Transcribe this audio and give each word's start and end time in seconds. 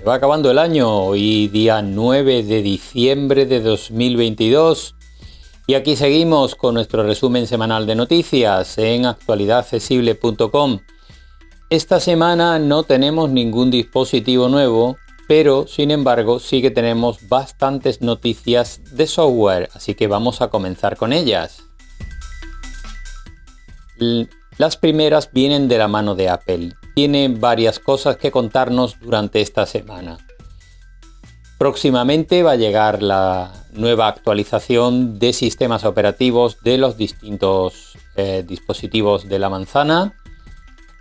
se 0.00 0.06
va 0.06 0.14
acabando 0.14 0.50
el 0.50 0.58
año, 0.58 0.88
hoy 0.90 1.48
día 1.48 1.82
9 1.82 2.42
de 2.44 2.62
diciembre 2.62 3.44
de 3.44 3.60
2022 3.60 4.94
y 5.66 5.74
aquí 5.74 5.94
seguimos 5.94 6.54
con 6.54 6.72
nuestro 6.72 7.02
resumen 7.02 7.46
semanal 7.46 7.86
de 7.86 7.96
noticias 7.96 8.78
en 8.78 9.04
actualidadaccesible.com. 9.04 10.78
Esta 11.68 12.00
semana 12.00 12.58
no 12.58 12.84
tenemos 12.84 13.28
ningún 13.28 13.70
dispositivo 13.70 14.48
nuevo, 14.48 14.96
pero 15.28 15.66
sin 15.66 15.90
embargo 15.90 16.38
sí 16.38 16.62
que 16.62 16.70
tenemos 16.70 17.28
bastantes 17.28 18.00
noticias 18.00 18.80
de 18.92 19.06
software, 19.06 19.68
así 19.74 19.94
que 19.94 20.06
vamos 20.06 20.40
a 20.40 20.48
comenzar 20.48 20.96
con 20.96 21.12
ellas. 21.12 21.64
Las 24.56 24.78
primeras 24.78 25.30
vienen 25.30 25.68
de 25.68 25.76
la 25.76 25.88
mano 25.88 26.14
de 26.14 26.30
Apple. 26.30 26.79
Tiene 27.00 27.28
varias 27.28 27.78
cosas 27.78 28.18
que 28.18 28.30
contarnos 28.30 29.00
durante 29.00 29.40
esta 29.40 29.64
semana. 29.64 30.18
Próximamente 31.56 32.42
va 32.42 32.50
a 32.50 32.56
llegar 32.56 33.02
la 33.02 33.54
nueva 33.72 34.06
actualización 34.06 35.18
de 35.18 35.32
sistemas 35.32 35.86
operativos 35.86 36.58
de 36.62 36.76
los 36.76 36.98
distintos 36.98 37.96
eh, 38.16 38.44
dispositivos 38.46 39.30
de 39.30 39.38
la 39.38 39.48
manzana, 39.48 40.14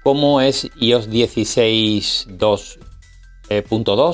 como 0.01 0.39
es 0.39 0.69
iOS 0.79 1.09
16.2.2, 1.09 2.77
eh, 3.49 3.65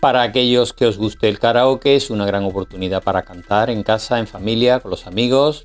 para 0.00 0.22
aquellos 0.22 0.72
que 0.72 0.86
os 0.86 0.98
guste 0.98 1.28
el 1.28 1.38
karaoke 1.38 1.96
es 1.96 2.10
una 2.10 2.26
gran 2.26 2.44
oportunidad 2.44 3.02
para 3.02 3.22
cantar 3.22 3.70
en 3.70 3.82
casa, 3.82 4.18
en 4.18 4.26
familia, 4.26 4.80
con 4.80 4.90
los 4.90 5.06
amigos. 5.06 5.64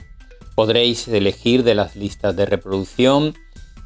Podréis 0.56 1.08
elegir 1.08 1.64
de 1.64 1.76
las 1.76 1.96
listas 1.96 2.36
de 2.36 2.46
reproducción 2.46 3.34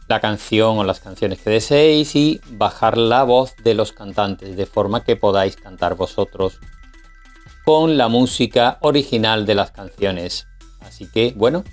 la 0.07 0.19
canción 0.19 0.77
o 0.77 0.83
las 0.83 0.99
canciones 0.99 1.41
que 1.41 1.49
deseéis 1.49 2.15
y 2.15 2.39
bajar 2.51 2.97
la 2.97 3.23
voz 3.23 3.55
de 3.63 3.73
los 3.73 3.91
cantantes 3.91 4.55
de 4.55 4.65
forma 4.65 5.03
que 5.03 5.15
podáis 5.15 5.55
cantar 5.55 5.95
vosotros 5.95 6.59
con 7.63 7.97
la 7.97 8.07
música 8.07 8.77
original 8.81 9.45
de 9.45 9.55
las 9.55 9.71
canciones. 9.71 10.47
Así 10.81 11.07
que 11.07 11.33
bueno, 11.35 11.63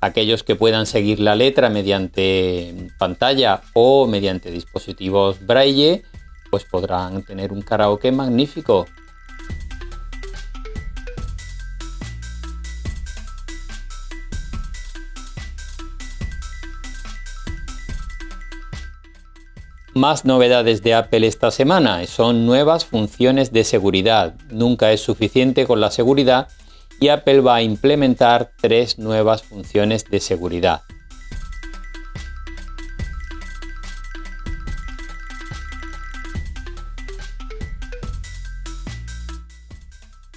aquellos 0.00 0.44
que 0.44 0.54
puedan 0.54 0.86
seguir 0.86 1.18
la 1.18 1.34
letra 1.34 1.68
mediante 1.68 2.88
pantalla 2.98 3.62
o 3.72 4.06
mediante 4.06 4.52
dispositivos 4.52 5.44
braille, 5.44 6.04
pues 6.50 6.64
podrán 6.64 7.24
tener 7.24 7.52
un 7.52 7.62
karaoke 7.62 8.12
magnífico. 8.12 8.86
Más 19.94 20.24
novedades 20.24 20.82
de 20.82 20.94
Apple 20.94 21.26
esta 21.26 21.50
semana 21.50 22.06
son 22.06 22.46
nuevas 22.46 22.86
funciones 22.86 23.52
de 23.52 23.62
seguridad. 23.62 24.34
Nunca 24.50 24.90
es 24.90 25.02
suficiente 25.02 25.66
con 25.66 25.82
la 25.82 25.90
seguridad 25.90 26.48
y 26.98 27.08
Apple 27.08 27.42
va 27.42 27.56
a 27.56 27.62
implementar 27.62 28.52
tres 28.58 28.98
nuevas 28.98 29.42
funciones 29.42 30.06
de 30.10 30.20
seguridad. 30.20 30.80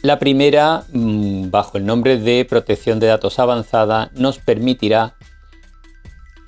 La 0.02 0.20
primera, 0.20 0.84
mm, 0.92 1.50
bajo 1.50 1.78
el 1.78 1.86
nombre 1.86 2.18
de 2.18 2.44
protección 2.44 3.00
de 3.00 3.08
datos 3.08 3.40
avanzada, 3.40 4.12
nos 4.14 4.38
permitirá 4.38 5.15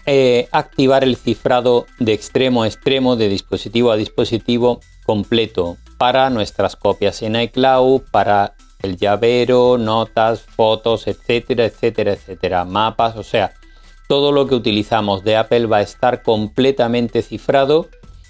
eh, 0.07 0.47
activar 0.53 1.03
el 1.03 1.18
cifrado 1.18 1.85
de 2.00 2.13
extremo 2.13 2.63
a 2.63 2.68
extremo, 2.68 3.18
de 3.18 3.28
dispositivo 3.28 3.91
a 3.91 3.97
dispositivo 3.97 4.79
completo 5.06 5.75
para 5.97 6.29
nuestras 6.29 6.78
copias 6.78 7.22
en 7.22 7.35
iCloud, 7.35 8.03
para 8.09 8.56
el 8.81 8.95
llavero, 8.95 9.78
notas, 9.78 10.41
fotos, 10.41 11.07
etcétera, 11.07 11.66
etcétera, 11.66 12.13
etcétera, 12.13 12.63
mapas, 12.63 13.18
o 13.18 13.23
sea, 13.23 13.53
todo 14.07 14.31
lo 14.31 14.47
que 14.47 14.56
utilizamos 14.56 15.25
de 15.25 15.35
Apple 15.35 15.66
va 15.66 15.78
a 15.78 15.81
estar 15.81 16.24
completamente 16.24 17.22
cifrado 17.22 17.89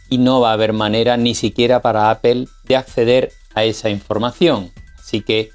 y 0.09 0.17
no 0.17 0.41
va 0.41 0.49
a 0.49 0.53
haber 0.53 0.73
manera 0.73 1.15
ni 1.15 1.35
siquiera 1.35 1.83
para 1.83 2.09
Apple 2.09 2.47
de 2.63 2.75
acceder 2.75 3.31
a 3.53 3.65
esa 3.65 3.89
información. 3.91 4.71
Así 4.97 5.21
que 5.21 5.51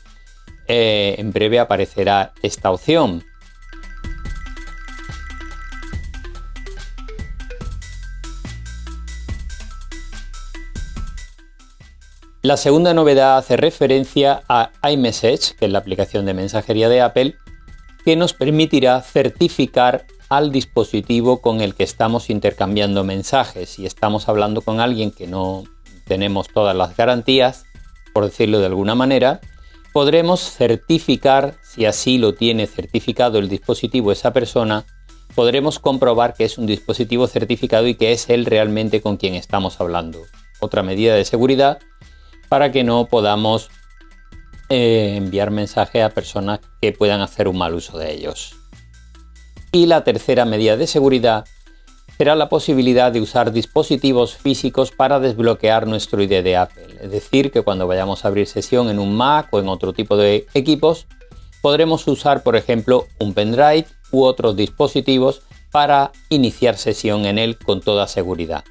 eh, 0.68 1.16
en 1.18 1.32
breve 1.32 1.58
aparecerá 1.58 2.32
esta 2.42 2.70
opción. 2.70 3.24
La 12.44 12.56
segunda 12.56 12.92
novedad 12.92 13.36
hace 13.36 13.56
referencia 13.56 14.42
a 14.48 14.72
iMessage, 14.91 15.54
que 15.54 15.66
es 15.66 15.70
la 15.70 15.78
aplicación 15.78 16.26
de 16.26 16.34
mensajería 16.34 16.88
de 16.88 17.00
Apple, 17.00 17.36
que 18.04 18.16
nos 18.16 18.32
permitirá 18.32 19.00
certificar 19.00 20.06
al 20.28 20.50
dispositivo 20.50 21.41
con 21.41 21.60
el 21.60 21.76
que 21.76 21.84
estamos 21.84 22.31
intercambiando 22.31 23.04
mensajes. 23.04 23.70
Si 23.70 23.86
estamos 23.86 24.28
hablando 24.28 24.60
con 24.60 24.81
alguien 24.81 25.12
que 25.12 25.28
no 25.28 25.62
tenemos 26.04 26.48
todas 26.48 26.75
las 26.75 26.97
garantías, 26.97 27.64
por 28.12 28.25
decirlo 28.25 28.58
de 28.58 28.66
alguna 28.66 28.97
manera, 28.97 29.41
podremos 29.92 30.41
certificar, 30.41 31.54
si 31.62 31.86
así 31.86 32.19
lo 32.19 32.34
tiene 32.34 32.66
certificado 32.66 33.38
el 33.38 33.48
dispositivo 33.48 34.10
esa 34.10 34.32
persona, 34.32 34.84
podremos 35.36 35.78
comprobar 35.78 36.34
que 36.34 36.42
es 36.42 36.58
un 36.58 36.66
dispositivo 36.66 37.28
certificado 37.28 37.86
y 37.86 37.94
que 37.94 38.10
es 38.10 38.28
él 38.31 38.47
realmente 38.47 39.00
con 39.00 39.16
quien 39.16 39.36
estamos 39.36 39.81
hablando. 39.81 40.19
Otra 40.58 40.82
medida 40.82 41.14
de 41.14 41.25
seguridad 41.25 41.78
para 42.52 42.70
que 42.70 42.84
no 42.84 43.06
podamos 43.06 43.70
eh, 44.68 45.14
enviar 45.16 45.50
mensajes 45.50 46.04
a 46.04 46.10
personas 46.10 46.60
que 46.82 46.92
puedan 46.92 47.22
hacer 47.22 47.48
un 47.48 47.56
mal 47.56 47.72
uso 47.72 47.96
de 47.96 48.12
ellos. 48.12 48.54
Y 49.72 49.86
la 49.86 50.04
tercera 50.04 50.44
medida 50.44 50.76
de 50.76 50.86
seguridad 50.86 51.46
será 52.18 52.34
la 52.34 52.50
posibilidad 52.50 53.10
de 53.10 53.22
usar 53.22 53.52
dispositivos 53.52 54.36
físicos 54.36 54.90
para 54.90 55.18
desbloquear 55.18 55.86
nuestro 55.86 56.22
ID 56.22 56.42
de 56.42 56.58
Apple. 56.58 56.98
Es 57.00 57.10
decir, 57.10 57.50
que 57.52 57.62
cuando 57.62 57.86
vayamos 57.86 58.22
a 58.22 58.28
abrir 58.28 58.46
sesión 58.46 58.90
en 58.90 58.99
un 58.99 59.16
Mac 59.16 59.49
o 59.50 59.58
en 59.58 59.70
otro 59.70 59.94
tipo 59.94 60.19
de 60.19 60.46
equipos, 60.52 61.06
podremos 61.62 62.06
usar, 62.06 62.43
por 62.43 62.56
ejemplo, 62.56 63.06
un 63.19 63.32
pendrive 63.32 63.87
u 64.10 64.25
otros 64.25 64.56
dispositivos 64.56 65.40
para 65.70 66.12
iniciar 66.28 66.76
sesión 66.76 67.25
en 67.25 67.38
él 67.38 67.56
con 67.56 67.81
toda 67.81 68.06
seguridad. 68.08 68.62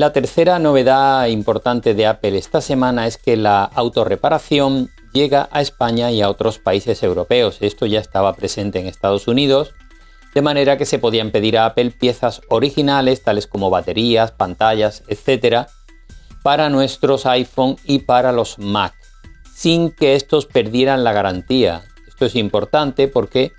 La 0.00 0.14
tercera 0.14 0.58
novedad 0.58 1.26
importante 1.26 1.92
de 1.92 2.06
Apple 2.06 2.38
esta 2.38 2.62
semana 2.62 3.06
es 3.06 3.18
que 3.18 3.36
la 3.36 3.64
autorreparación 3.64 4.88
llega 5.12 5.50
a 5.52 5.60
España 5.60 6.10
y 6.10 6.22
a 6.22 6.30
otros 6.30 6.58
países 6.58 7.02
europeos. 7.02 7.58
Esto 7.60 7.84
ya 7.84 8.00
estaba 8.00 8.32
presente 8.32 8.80
en 8.80 8.86
Estados 8.86 9.28
Unidos, 9.28 9.74
de 10.32 10.40
manera 10.40 10.78
que 10.78 10.86
se 10.86 10.98
podían 10.98 11.32
pedir 11.32 11.58
a 11.58 11.66
Apple 11.66 11.90
piezas 11.90 12.40
originales, 12.48 13.22
tales 13.22 13.46
como 13.46 13.68
baterías, 13.68 14.32
pantallas, 14.32 15.02
etc., 15.06 15.66
para 16.42 16.70
nuestros 16.70 17.26
iPhone 17.26 17.76
y 17.84 17.98
para 17.98 18.32
los 18.32 18.58
Mac, 18.58 18.94
sin 19.52 19.90
que 19.90 20.14
estos 20.14 20.46
perdieran 20.46 21.04
la 21.04 21.12
garantía. 21.12 21.82
Esto 22.08 22.24
es 22.24 22.36
importante 22.36 23.06
porque 23.06 23.52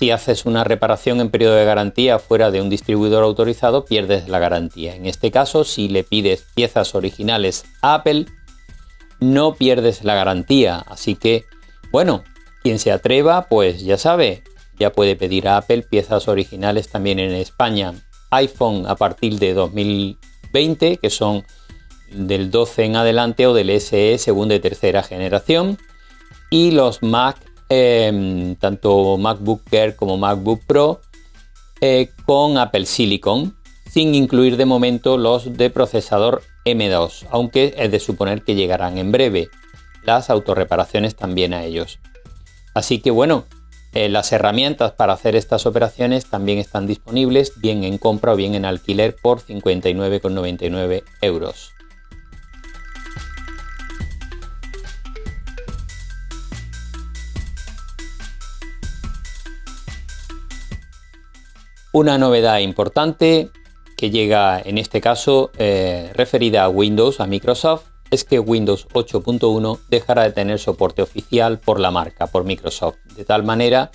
si 0.00 0.10
haces 0.10 0.46
una 0.46 0.64
reparación 0.64 1.20
en 1.20 1.28
periodo 1.28 1.56
de 1.56 1.66
garantía 1.66 2.18
fuera 2.18 2.50
de 2.50 2.62
un 2.62 2.70
distribuidor 2.70 3.22
autorizado, 3.22 3.84
pierdes 3.84 4.30
la 4.30 4.38
garantía. 4.38 4.96
En 4.96 5.04
este 5.04 5.30
caso, 5.30 5.62
si 5.62 5.88
le 5.88 6.04
pides 6.04 6.46
piezas 6.54 6.94
originales 6.94 7.66
a 7.82 7.96
Apple, 7.96 8.24
no 9.20 9.56
pierdes 9.56 10.02
la 10.02 10.14
garantía. 10.14 10.78
Así 10.88 11.16
que, 11.16 11.44
bueno, 11.92 12.24
quien 12.62 12.78
se 12.78 12.92
atreva, 12.92 13.46
pues 13.50 13.82
ya 13.82 13.98
sabe, 13.98 14.42
ya 14.78 14.90
puede 14.90 15.16
pedir 15.16 15.46
a 15.46 15.58
Apple 15.58 15.82
piezas 15.82 16.28
originales 16.28 16.88
también 16.88 17.18
en 17.18 17.32
España. 17.32 17.92
iPhone 18.30 18.86
a 18.86 18.96
partir 18.96 19.38
de 19.38 19.52
2020, 19.52 20.96
que 20.96 21.10
son 21.10 21.44
del 22.10 22.50
12 22.50 22.84
en 22.84 22.96
adelante 22.96 23.46
o 23.46 23.52
del 23.52 23.78
SE 23.78 24.16
segunda 24.16 24.54
y 24.54 24.60
tercera 24.60 25.02
generación. 25.02 25.76
Y 26.48 26.70
los 26.70 27.02
Mac, 27.02 27.36
em, 27.70 28.56
tanto 28.56 29.16
MacBook 29.16 29.62
Air 29.72 29.96
como 29.96 30.18
MacBook 30.18 30.60
Pro, 30.66 31.00
eh, 31.80 32.10
con 32.26 32.58
Apple 32.58 32.84
Silicon, 32.84 33.56
sin 33.90 34.14
incluir 34.14 34.58
de 34.58 34.66
momento 34.66 35.16
los 35.16 35.56
de 35.56 35.70
procesador 35.70 36.42
M2, 36.66 37.26
aunque 37.30 37.74
es 37.78 37.90
de 37.90 37.98
suponer 37.98 38.42
que 38.42 38.54
llegarán 38.54 38.98
en 38.98 39.12
breve. 39.12 39.48
Las 40.04 40.28
autorreparaciones 40.28 41.16
también 41.16 41.54
a 41.54 41.64
ellos. 41.64 41.98
Así 42.74 43.00
que 43.00 43.10
bueno, 43.10 43.46
eh, 43.92 44.08
las 44.08 44.30
herramientas 44.32 44.92
para 44.92 45.14
hacer 45.14 45.34
estas 45.34 45.66
operaciones 45.66 46.26
también 46.26 46.58
están 46.58 46.86
disponibles, 46.86 47.60
bien 47.60 47.82
en 47.82 47.98
compra 47.98 48.32
o 48.32 48.36
bien 48.36 48.54
en 48.54 48.64
alquiler 48.64 49.16
por 49.20 49.40
59,99 49.40 51.02
euros. 51.22 51.72
Una 61.92 62.18
novedad 62.18 62.58
importante 62.58 63.50
que 63.96 64.10
llega 64.10 64.60
en 64.64 64.78
este 64.78 65.00
caso 65.00 65.50
eh, 65.58 66.10
referida 66.14 66.64
a 66.64 66.68
Windows, 66.68 67.20
a 67.20 67.26
Microsoft, 67.26 67.86
es 68.10 68.24
que 68.24 68.38
Windows 68.38 68.88
8.1 68.88 69.78
dejará 69.88 70.22
de 70.22 70.32
tener 70.32 70.58
soporte 70.58 71.02
oficial 71.02 71.58
por 71.58 71.80
la 71.80 71.90
marca, 71.90 72.28
por 72.28 72.44
Microsoft, 72.44 72.96
de 73.16 73.24
tal 73.24 73.42
manera 73.42 73.90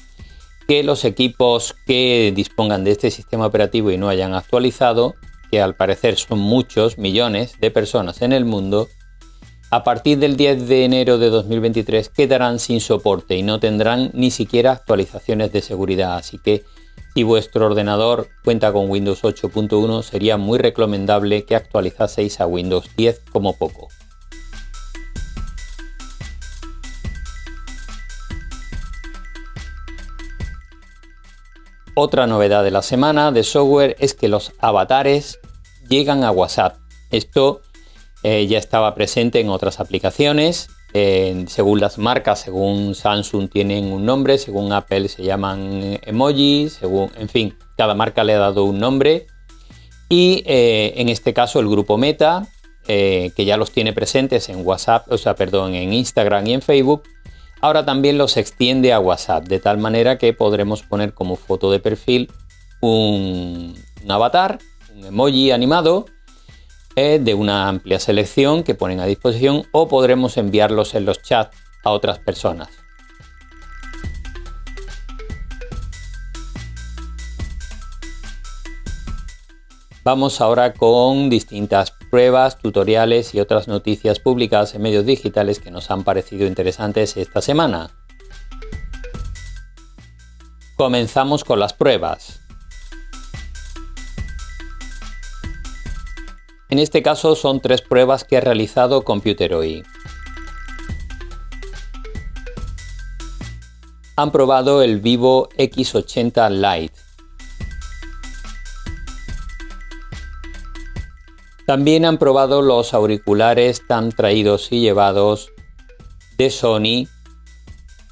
que 0.67 0.83
los 0.83 1.05
equipos 1.05 1.75
que 1.85 2.33
dispongan 2.35 2.83
de 2.83 2.91
este 2.91 3.11
sistema 3.11 3.45
operativo 3.45 3.91
y 3.91 3.97
no 3.97 4.09
hayan 4.09 4.33
actualizado, 4.33 5.15
que 5.49 5.61
al 5.61 5.75
parecer 5.75 6.17
son 6.17 6.39
muchos 6.39 6.97
millones 6.97 7.59
de 7.59 7.71
personas 7.71 8.21
en 8.21 8.33
el 8.33 8.45
mundo, 8.45 8.87
a 9.71 9.83
partir 9.83 10.19
del 10.19 10.37
10 10.37 10.67
de 10.67 10.85
enero 10.85 11.17
de 11.17 11.29
2023 11.29 12.09
quedarán 12.09 12.59
sin 12.59 12.79
soporte 12.79 13.35
y 13.35 13.43
no 13.43 13.59
tendrán 13.59 14.11
ni 14.13 14.31
siquiera 14.31 14.71
actualizaciones 14.71 15.51
de 15.51 15.61
seguridad. 15.61 16.17
Así 16.17 16.37
que 16.37 16.63
si 17.15 17.23
vuestro 17.23 17.67
ordenador 17.67 18.27
cuenta 18.43 18.73
con 18.73 18.89
Windows 18.89 19.23
8.1 19.23 20.03
sería 20.03 20.35
muy 20.35 20.59
recomendable 20.59 21.45
que 21.45 21.55
actualizaseis 21.55 22.41
a 22.41 22.45
Windows 22.45 22.89
10 22.97 23.21
como 23.31 23.57
poco. 23.57 23.87
Otra 31.95 32.27
novedad 32.27 32.65
de 32.65 32.71
la 32.71 32.81
semana 32.81 33.31
de 33.31 33.43
software 33.43 33.95
es 33.99 34.13
que 34.13 34.27
los 34.27 34.51
avatares 34.59 35.39
llegan 35.87 36.25
a 36.25 36.31
WhatsApp. 36.31 36.79
Esto 37.11 37.61
eh, 38.23 38.45
ya 38.47 38.57
estaba 38.57 38.93
presente 38.93 39.39
en 39.39 39.47
otras 39.47 39.79
aplicaciones 39.79 40.67
según 41.47 41.81
las 41.81 41.97
marcas, 41.97 42.39
según 42.39 42.95
Samsung 42.95 43.49
tienen 43.49 43.91
un 43.91 44.05
nombre, 44.05 44.37
según 44.37 44.71
Apple 44.71 45.09
se 45.09 45.23
llaman 45.23 45.99
emojis, 46.03 46.73
según, 46.73 47.11
en 47.17 47.27
fin, 47.27 47.57
cada 47.75 47.95
marca 47.95 48.23
le 48.23 48.33
ha 48.33 48.39
dado 48.39 48.63
un 48.63 48.79
nombre. 48.79 49.27
Y 50.07 50.43
eh, 50.45 50.93
en 50.97 51.09
este 51.09 51.33
caso 51.33 51.59
el 51.59 51.67
grupo 51.67 51.97
Meta, 51.97 52.47
eh, 52.87 53.31
que 53.35 53.45
ya 53.45 53.57
los 53.57 53.71
tiene 53.71 53.93
presentes 53.93 54.49
en 54.49 54.65
WhatsApp, 54.65 55.11
o 55.11 55.17
sea, 55.17 55.35
perdón, 55.35 55.73
en 55.73 55.91
Instagram 55.91 56.47
y 56.47 56.53
en 56.53 56.61
Facebook, 56.61 57.03
ahora 57.61 57.83
también 57.83 58.17
los 58.17 58.37
extiende 58.37 58.93
a 58.93 58.99
WhatsApp, 58.99 59.45
de 59.47 59.59
tal 59.59 59.77
manera 59.79 60.17
que 60.17 60.33
podremos 60.33 60.83
poner 60.83 61.13
como 61.13 61.35
foto 61.35 61.71
de 61.71 61.79
perfil 61.79 62.31
un 62.81 63.75
avatar, 64.07 64.59
un 64.95 65.05
emoji 65.05 65.51
animado, 65.51 66.05
de 66.95 67.33
una 67.33 67.67
amplia 67.67 67.99
selección 67.99 68.63
que 68.63 68.73
ponen 68.73 69.01
a 69.01 69.05
disposición 69.05 69.63
o 69.71 69.89
podremos 69.89 70.37
enviarlos 70.37 70.95
en 70.95 71.05
los 71.05 71.21
chats 71.21 71.57
a 71.83 71.91
otras 71.91 72.19
personas. 72.19 72.69
Vamos 80.05 80.39
ahora 80.39 80.73
con 80.73 81.29
distintas 81.29 81.91
pruebas, 82.11 82.59
tutoriales 82.59 83.33
y 83.33 83.39
otras 83.41 83.67
noticias 83.67 84.19
publicadas 84.19 84.75
en 84.75 84.83
medios 84.83 85.05
digitales 85.05 85.59
que 85.59 85.71
nos 85.71 85.91
han 85.91 86.03
parecido 86.03 86.47
interesantes 86.47 87.17
esta 87.17 87.41
semana. 87.41 87.89
Comenzamos 90.77 91.43
con 91.43 91.59
las 91.59 91.73
pruebas. 91.73 92.44
En 96.69 96.79
este 96.79 97.03
caso 97.03 97.35
son 97.35 97.61
tres 97.61 97.81
pruebas 97.81 98.23
que 98.23 98.37
ha 98.37 98.41
realizado 98.41 99.03
Computeroi. 99.03 99.83
Han 104.15 104.31
probado 104.31 104.81
el 104.81 104.99
Vivo 104.99 105.49
X80 105.57 106.49
Lite. 106.49 106.95
También 111.67 112.05
han 112.05 112.17
probado 112.17 112.61
los 112.61 112.93
auriculares 112.93 113.85
tan 113.87 114.11
traídos 114.11 114.71
y 114.71 114.81
llevados 114.81 115.51
de 116.37 116.49
Sony 116.49 117.07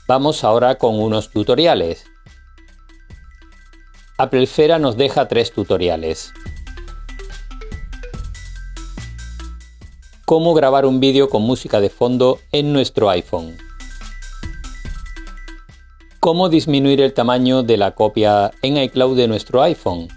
Vamos 0.05 0.43
ahora 0.43 0.75
con 0.75 0.99
unos 0.99 1.31
tutoriales. 1.31 2.10
Applefera 4.21 4.77
nos 4.77 4.97
deja 4.97 5.27
tres 5.27 5.51
tutoriales. 5.51 6.31
Cómo 10.25 10.53
grabar 10.53 10.85
un 10.85 10.99
vídeo 10.99 11.27
con 11.27 11.41
música 11.41 11.81
de 11.81 11.89
fondo 11.89 12.37
en 12.51 12.71
nuestro 12.71 13.09
iPhone. 13.09 13.57
Cómo 16.19 16.49
disminuir 16.49 17.01
el 17.01 17.15
tamaño 17.15 17.63
de 17.63 17.77
la 17.77 17.95
copia 17.95 18.51
en 18.61 18.77
iCloud 18.77 19.17
de 19.17 19.27
nuestro 19.27 19.63
iPhone. 19.63 20.07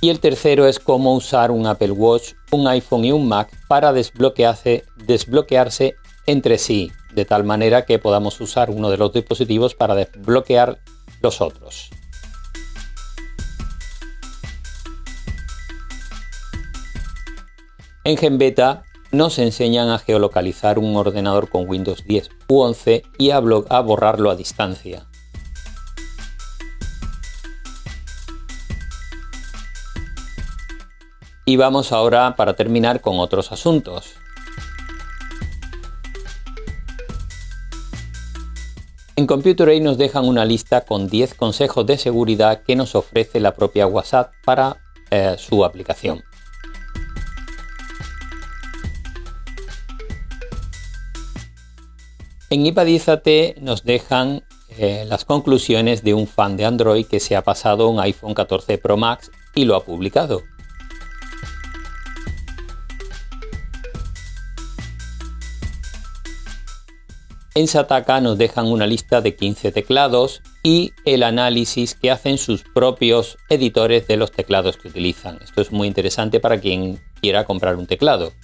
Y 0.00 0.08
el 0.08 0.18
tercero 0.18 0.66
es 0.66 0.80
cómo 0.80 1.14
usar 1.14 1.52
un 1.52 1.68
Apple 1.68 1.92
Watch, 1.92 2.32
un 2.50 2.66
iPhone 2.66 3.04
y 3.04 3.12
un 3.12 3.28
Mac 3.28 3.48
para 3.68 3.92
desbloquearse, 3.92 4.86
desbloquearse 5.06 5.94
entre 6.26 6.58
sí 6.58 6.90
de 7.16 7.24
tal 7.24 7.44
manera 7.44 7.86
que 7.86 7.98
podamos 7.98 8.38
usar 8.42 8.68
uno 8.70 8.90
de 8.90 8.98
los 8.98 9.10
dispositivos 9.12 9.74
para 9.74 9.94
desbloquear 9.94 10.78
los 11.22 11.40
otros. 11.40 11.88
En 18.04 18.18
GenBeta 18.18 18.82
nos 19.12 19.38
enseñan 19.38 19.88
a 19.88 19.98
geolocalizar 19.98 20.78
un 20.78 20.94
ordenador 20.94 21.48
con 21.48 21.66
Windows 21.66 22.04
10 22.04 22.28
u 22.48 22.60
11 22.60 23.02
y 23.18 23.30
a, 23.30 23.38
a 23.38 23.80
borrarlo 23.80 24.30
a 24.30 24.36
distancia. 24.36 25.06
Y 31.46 31.56
vamos 31.56 31.92
ahora 31.92 32.36
para 32.36 32.54
terminar 32.54 33.00
con 33.00 33.18
otros 33.20 33.52
asuntos. 33.52 34.16
En 39.18 39.26
Computer 39.26 39.80
nos 39.80 39.96
dejan 39.96 40.26
una 40.26 40.44
lista 40.44 40.82
con 40.82 41.08
10 41.08 41.32
consejos 41.32 41.86
de 41.86 41.96
seguridad 41.96 42.62
que 42.66 42.76
nos 42.76 42.94
ofrece 42.94 43.40
la 43.40 43.54
propia 43.54 43.86
WhatsApp 43.86 44.34
para 44.44 44.76
eh, 45.10 45.36
su 45.38 45.64
aplicación. 45.64 46.22
En 52.50 52.66
IPA10AT 52.66 53.56
nos 53.62 53.84
dejan 53.84 54.44
eh, 54.76 55.06
las 55.08 55.24
conclusiones 55.24 56.04
de 56.04 56.12
un 56.12 56.26
fan 56.26 56.58
de 56.58 56.66
Android 56.66 57.06
que 57.06 57.18
se 57.18 57.36
ha 57.36 57.42
pasado 57.42 57.88
un 57.88 58.00
iPhone 58.00 58.34
14 58.34 58.76
Pro 58.76 58.98
Max 58.98 59.30
y 59.54 59.64
lo 59.64 59.76
ha 59.76 59.82
publicado. 59.82 60.42
En 67.56 67.66
Sataka 67.68 68.20
nos 68.20 68.36
dejan 68.36 68.66
una 68.66 68.86
lista 68.86 69.22
de 69.22 69.34
15 69.34 69.72
teclados 69.72 70.42
y 70.62 70.92
el 71.06 71.22
análisis 71.22 71.94
que 71.94 72.10
hacen 72.10 72.36
sus 72.36 72.64
propios 72.64 73.38
editores 73.48 74.06
de 74.06 74.18
los 74.18 74.30
teclados 74.30 74.76
que 74.76 74.88
utilizan. 74.88 75.38
Esto 75.42 75.62
es 75.62 75.72
muy 75.72 75.88
interesante 75.88 76.38
para 76.38 76.60
quien 76.60 77.00
quiera 77.22 77.46
comprar 77.46 77.76
un 77.76 77.86
teclado. 77.86 78.34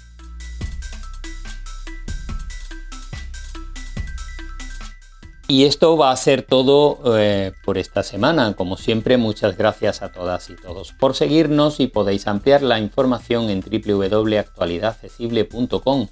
Y 5.46 5.66
esto 5.66 5.98
va 5.98 6.10
a 6.10 6.16
ser 6.16 6.40
todo 6.40 7.18
eh, 7.18 7.52
por 7.66 7.76
esta 7.76 8.02
semana. 8.02 8.54
Como 8.54 8.78
siempre, 8.78 9.18
muchas 9.18 9.58
gracias 9.58 10.00
a 10.00 10.10
todas 10.10 10.48
y 10.48 10.56
todos 10.56 10.94
por 10.94 11.14
seguirnos 11.14 11.80
y 11.80 11.86
podéis 11.86 12.26
ampliar 12.26 12.62
la 12.62 12.78
información 12.78 13.50
en 13.50 13.60
www.actualidadaccesible.com. 13.60 16.08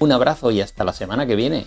Un 0.00 0.10
abrazo 0.10 0.50
y 0.50 0.60
hasta 0.60 0.82
la 0.82 0.92
semana 0.92 1.28
que 1.28 1.36
viene. 1.36 1.66